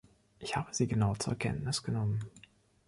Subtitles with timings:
[0.39, 2.25] Ich habe sie genau zur Kenntnis genommen.